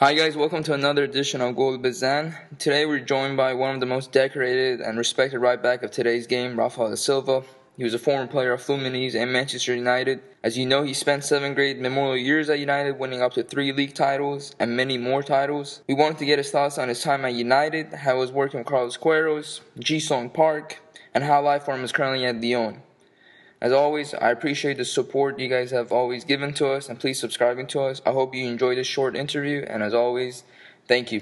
[0.00, 2.34] Hi guys, welcome to another edition of Gol Bazan.
[2.58, 6.26] Today we're joined by one of the most decorated and respected right back of today's
[6.26, 7.42] game, Rafael da Silva.
[7.76, 10.22] He was a former player of Fluminense and Manchester United.
[10.42, 13.72] As you know, he spent seven great memorial years at United, winning up to three
[13.72, 15.82] league titles and many more titles.
[15.86, 18.60] We wanted to get his thoughts on his time at United, how he was working
[18.60, 20.80] with Carlos Queiroz, Ji-sung Park,
[21.12, 22.80] and how life for him is currently at Lyon.
[23.62, 27.20] As always, I appreciate the support you guys have always given to us, and please
[27.20, 28.00] subscribing to us.
[28.06, 30.44] I hope you enjoyed this short interview, and as always,
[30.88, 31.20] thank you.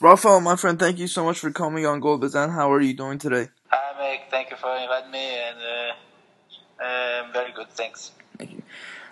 [0.00, 2.50] Rafael, my friend, thank you so much for coming on Gol Bazan.
[2.50, 3.50] How are you doing today?
[4.10, 4.20] Meg.
[4.30, 7.68] Thank you for inviting me, and uh, uh, very good.
[7.70, 8.12] Thanks.
[8.38, 8.62] Thank you.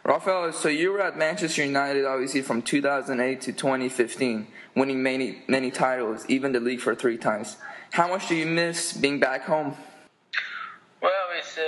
[0.05, 5.71] Rafael, so you were at Manchester United obviously from 2008 to 2015, winning many many
[5.71, 7.59] titles, even the league for three times.
[7.93, 9.77] How much do you miss being back home?
[11.03, 11.63] Well, it's uh,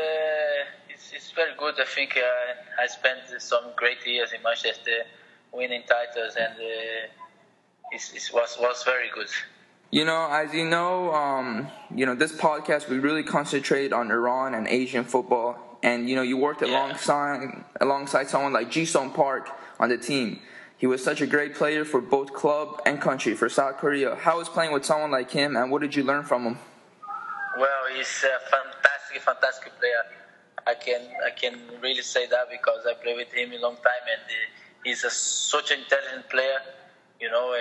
[0.89, 1.75] it's, it's very good.
[1.81, 5.05] I think uh, I spent some great years in Manchester,
[5.53, 9.31] winning titles, and uh, it was was very good.
[9.91, 14.55] You know, as you know, um, you know this podcast we really concentrate on Iran
[14.55, 16.69] and Asian football, and you know you worked Yeah.
[16.69, 20.41] alongside alongside someone like Ji-sung Park on the team.
[20.79, 24.15] He was such a great player for both club and country for South Korea.
[24.15, 26.59] How was playing with someone like him, and what did you learn from him?
[27.59, 30.03] Well, he's a fantastic, fantastic player.
[30.69, 34.05] I can I can really say that because I played with him a long time,
[34.15, 34.35] and uh,
[34.85, 36.61] he's a, such an intelligent player.
[37.21, 37.59] You know, uh,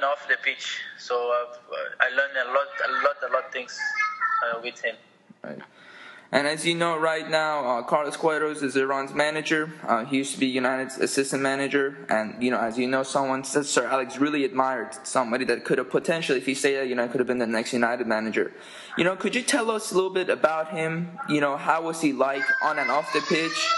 [0.00, 0.80] and off the pitch.
[0.98, 3.78] So uh, I learned a lot, a lot, a lot of things
[4.46, 4.96] uh, with him.
[6.32, 9.72] And as you know, right now, uh, Carlos Queiroz is Iran's manager.
[9.86, 13.42] Uh, he used to be United's assistant manager, and you know, as you know, someone
[13.42, 17.20] Sir Alex really admired somebody that could have potentially, if he stayed at United, could
[17.20, 18.52] have been the next United manager.
[18.96, 21.18] You know, could you tell us a little bit about him?
[21.28, 23.68] You know, how was he like on and off the pitch?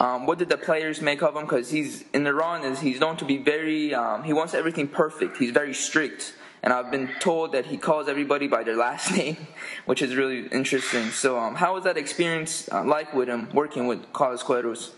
[0.00, 1.42] Um, what did the players make of him?
[1.42, 3.94] Because he's in Iran, is he's known to be very.
[3.94, 5.38] Um, he wants everything perfect.
[5.38, 9.36] He's very strict, and I've been told that he calls everybody by their last name,
[9.86, 11.10] which is really interesting.
[11.10, 14.90] So, um, how was that experience uh, like with him working with Carlos Queiroz?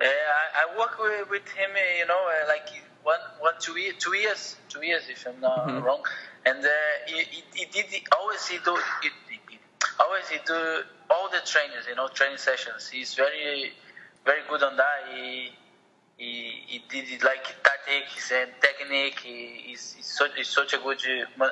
[0.00, 2.68] Uh, I, I work with, with him, uh, you know, uh, like
[3.02, 6.02] one, one, two, year, two years, two years, if I'm not wrong.
[6.46, 6.68] And uh,
[7.06, 9.58] he, he, he did always he do he-
[9.98, 12.88] always he do all the trainings, you know, training sessions.
[12.88, 13.72] He's very,
[14.24, 14.98] very good on that.
[15.14, 15.50] He
[16.18, 19.20] he, he did it like tactics and technique.
[19.20, 21.00] He, he's, he's, such, he's such a good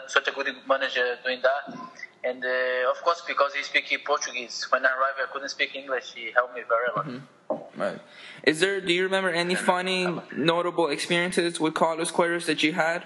[0.08, 1.78] such a good manager doing that.
[2.24, 6.14] And uh, of course, because he speaks Portuguese, when I arrived, I couldn't speak English.
[6.14, 7.70] He helped me very a lot.
[7.76, 8.00] Right.
[8.42, 8.80] Is there?
[8.80, 13.04] Do you remember any funny, notable experiences with Carlos Queiroz that you had?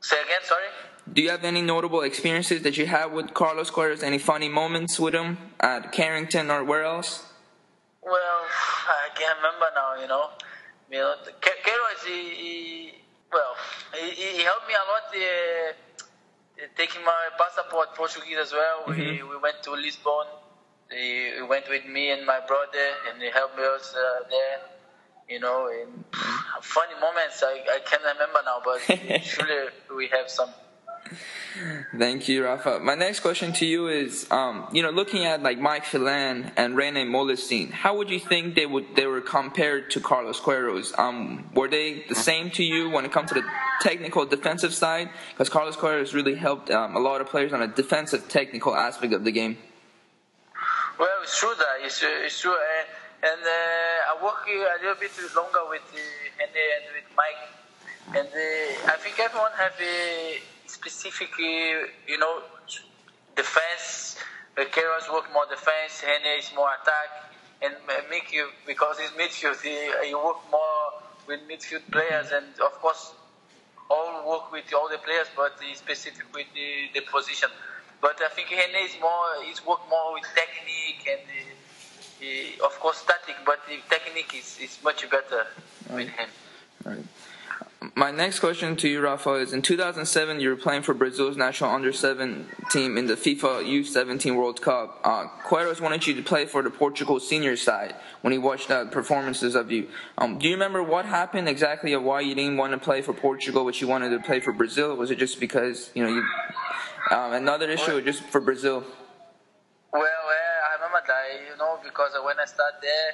[0.00, 0.40] Say again.
[1.16, 4.02] Do you have any notable experiences that you had with Carlos Queiroz?
[4.02, 7.24] Any funny moments with him at Carrington or where else?
[8.02, 9.98] Well, I can't remember now.
[9.98, 10.28] You know,
[10.92, 12.92] you know, Queiroz, he, he
[13.32, 13.54] well,
[13.94, 15.08] he, he helped me a lot.
[15.08, 18.84] Uh, taking my passport Portuguese as well.
[18.86, 20.26] We we went to Lisbon.
[20.92, 24.58] He, he went with me and my brother, and he helped us uh, there.
[25.30, 26.04] You know, in
[26.60, 28.80] funny moments I, I can't remember now, but
[29.22, 30.50] surely we have some.
[31.96, 32.80] Thank you, Rafa.
[32.80, 36.76] My next question to you is, um, you know, looking at like Mike Phelan and
[36.76, 40.98] Rene Meulensteen, how would you think they would they were compared to Carlos Queiroz?
[40.98, 43.44] Um, were they the same to you when it comes to the
[43.80, 45.08] technical defensive side?
[45.30, 49.12] Because Carlos Queiroz really helped um, a lot of players on a defensive technical aspect
[49.14, 49.56] of the game.
[50.98, 55.00] Well, it's true that it's, it's true, uh, and uh, I work uh, a little
[55.00, 60.40] bit longer with uh, and with Mike, and uh, I think everyone have a
[60.88, 62.42] specific, uh, you know,
[63.34, 64.16] defense.
[64.56, 67.10] Queiroz work more defense, Henry is more attack,
[67.60, 67.74] and
[68.08, 69.76] Mickey because he's midfield, he,
[70.06, 70.80] he work more
[71.28, 73.12] with midfield players, and of course
[73.90, 77.50] all work with all the players, but he's specific with the, the position.
[78.00, 82.72] But I think Hene is more, he's work more with technique and uh, he, of
[82.80, 85.46] course static, but the technique is, is much better
[85.90, 86.28] with him.
[87.94, 91.70] My next question to you, Rafa, is in 2007 you were playing for Brazil's national
[91.70, 94.98] under 7 team in the FIFA U17 World Cup.
[95.04, 98.86] Uh, Queiroz wanted you to play for the Portugal senior side when he watched the
[98.86, 99.88] performances of you.
[100.18, 103.12] Um, do you remember what happened exactly of why you didn't want to play for
[103.12, 104.96] Portugal, but you wanted to play for Brazil?
[104.96, 106.24] Was it just because you know you
[107.10, 108.84] um, another issue, just for Brazil?
[109.92, 113.12] Well, uh, I remember that, you know, because when I started there,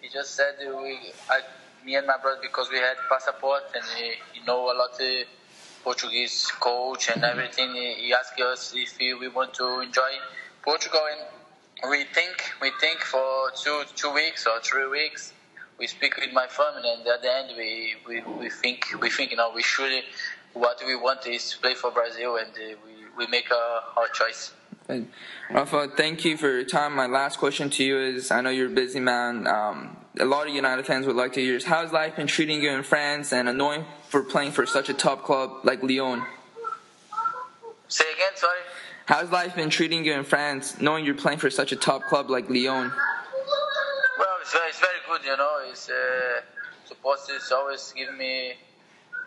[0.00, 0.98] he just said uh, we,
[1.28, 1.40] I,
[1.84, 5.26] me and my brother because we had passport and he, he know a lot of
[5.82, 7.74] Portuguese coach and everything.
[7.74, 10.12] He, he asked us if we, we want to enjoy
[10.62, 15.32] Portugal and we think we think for two two weeks or three weeks.
[15.78, 19.30] We speak with my family and at the end we, we, we think we think
[19.32, 20.04] you know we should
[20.52, 24.08] what we want is to play for Brazil and uh, we, we make our, our
[24.08, 24.52] choice.
[24.88, 25.08] And
[25.50, 26.94] Rafa, thank you for your time.
[26.94, 29.46] My last question to you is: I know you're a busy man.
[29.46, 32.70] Um, a lot of United fans would like to hear: How's life been treating you
[32.70, 36.22] in France, and annoying for playing for such a top club like Lyon?
[37.88, 38.58] Say again, sorry.
[39.06, 42.30] How's life been treating you in France, knowing you're playing for such a top club
[42.30, 42.90] like Lyon?
[44.18, 45.24] Well, it's very, it's very good.
[45.24, 46.40] You know, it's uh,
[46.84, 48.54] supporters always give me,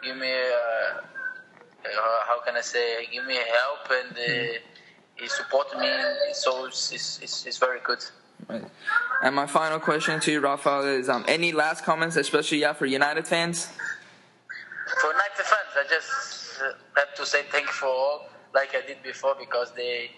[0.04, 1.02] give me, uh, uh,
[2.28, 4.18] how can I say, give me help and.
[4.18, 4.60] Uh,
[5.16, 5.90] he supported me,
[6.34, 8.04] so it's, it's, it's, very good.
[8.50, 8.64] Right.
[9.22, 12.86] And my final question to you, Rafael, is um, any last comments, especially yeah, for
[12.86, 13.68] United fans?
[15.02, 18.86] For United fans, I just uh, have to say thank you for all, like I
[18.86, 20.12] did before, because they,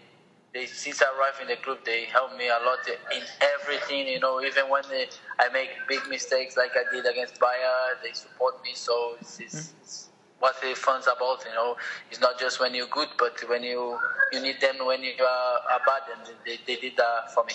[0.54, 3.22] they since I arrived in the club, they helped me a lot in
[3.62, 4.08] everything.
[4.08, 5.08] You know, even when they,
[5.40, 8.72] I make big mistakes, like I did against Bayern, they support me.
[8.74, 10.10] So it's, it's, it's
[10.40, 11.46] what the fun's about.
[11.48, 11.78] You know,
[12.12, 13.98] it's not just when you're good, but when you
[14.34, 17.54] you need them when you are, are bad, and they, they did that for me.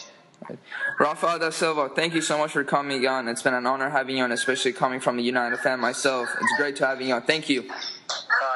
[0.98, 3.28] Rafael da Silva, thank you so much for coming on.
[3.28, 6.28] It's been an honor having you on, especially coming from the United fan myself.
[6.40, 7.22] It's great to have you on.
[7.22, 7.62] Thank you.
[7.62, 8.14] Uh,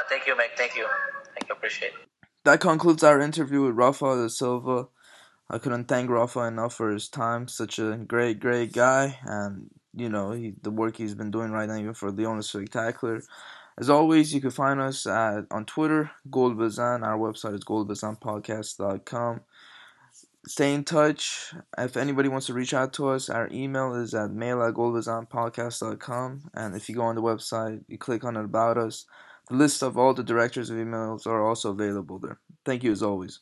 [0.08, 0.52] thank you, Mike.
[0.56, 0.86] Thank you.
[1.34, 1.54] Thank you.
[1.54, 1.94] Appreciate it.
[2.44, 4.88] That concludes our interview with Rafael da Silva.
[5.48, 7.46] I couldn't thank Rafa enough for his time.
[7.48, 11.68] Such a great, great guy, and you know he, the work he's been doing right
[11.68, 13.22] now, even for Lyon is spectacular.
[13.78, 17.02] As always, you can find us at, on Twitter, Golbazan.
[17.02, 19.40] Our website is golbazanpodcast.com.
[20.48, 21.52] Stay in touch.
[21.76, 26.50] If anybody wants to reach out to us, our email is at mail at golbazanpodcast.com.
[26.54, 29.06] And if you go on the website, you click on About Us.
[29.48, 32.38] The list of all the directors of emails are also available there.
[32.64, 33.40] Thank you as always.